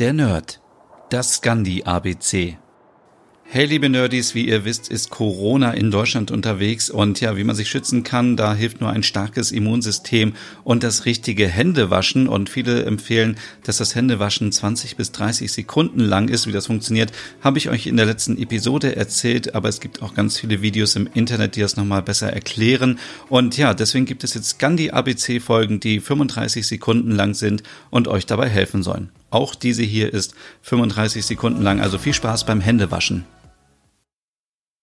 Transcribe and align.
Der 0.00 0.12
Nerd. 0.12 0.60
Das 1.08 1.40
Gandhi 1.40 1.84
ABC. 1.84 2.58
Hey 3.44 3.66
liebe 3.66 3.88
Nerdies, 3.88 4.34
wie 4.34 4.48
ihr 4.48 4.64
wisst, 4.64 4.88
ist 4.88 5.10
Corona 5.10 5.70
in 5.70 5.92
Deutschland 5.92 6.32
unterwegs 6.32 6.90
und 6.90 7.20
ja, 7.20 7.36
wie 7.36 7.44
man 7.44 7.54
sich 7.54 7.68
schützen 7.68 8.02
kann, 8.02 8.36
da 8.36 8.56
hilft 8.56 8.80
nur 8.80 8.90
ein 8.90 9.04
starkes 9.04 9.52
Immunsystem 9.52 10.34
und 10.64 10.82
das 10.82 11.04
richtige 11.04 11.46
Händewaschen 11.46 12.26
und 12.26 12.50
viele 12.50 12.82
empfehlen, 12.82 13.36
dass 13.62 13.76
das 13.76 13.94
Händewaschen 13.94 14.50
20 14.50 14.96
bis 14.96 15.12
30 15.12 15.52
Sekunden 15.52 16.00
lang 16.00 16.28
ist. 16.28 16.48
Wie 16.48 16.52
das 16.52 16.66
funktioniert, 16.66 17.12
habe 17.40 17.58
ich 17.58 17.70
euch 17.70 17.86
in 17.86 17.96
der 17.96 18.06
letzten 18.06 18.36
Episode 18.36 18.96
erzählt, 18.96 19.54
aber 19.54 19.68
es 19.68 19.78
gibt 19.78 20.02
auch 20.02 20.14
ganz 20.14 20.40
viele 20.40 20.60
Videos 20.60 20.96
im 20.96 21.08
Internet, 21.14 21.54
die 21.54 21.60
das 21.60 21.76
nochmal 21.76 22.02
besser 22.02 22.32
erklären 22.32 22.98
und 23.28 23.56
ja, 23.56 23.74
deswegen 23.74 24.06
gibt 24.06 24.24
es 24.24 24.34
jetzt 24.34 24.58
Gandhi 24.58 24.90
ABC 24.90 25.38
Folgen, 25.38 25.78
die 25.78 26.00
35 26.00 26.66
Sekunden 26.66 27.12
lang 27.12 27.34
sind 27.34 27.62
und 27.90 28.08
euch 28.08 28.26
dabei 28.26 28.48
helfen 28.48 28.82
sollen. 28.82 29.10
Auch 29.34 29.56
diese 29.56 29.82
hier 29.82 30.14
ist 30.14 30.32
35 30.62 31.26
Sekunden 31.26 31.60
lang, 31.60 31.80
also 31.80 31.98
viel 31.98 32.14
Spaß 32.14 32.44
beim 32.44 32.60
Händewaschen. 32.60 33.24